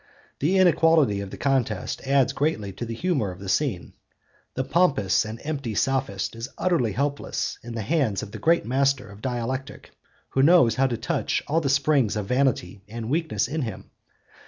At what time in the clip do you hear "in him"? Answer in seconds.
13.47-13.91